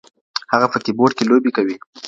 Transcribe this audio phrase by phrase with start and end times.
[0.53, 1.75] هغه په کمپيوټر کي لوبې کوي.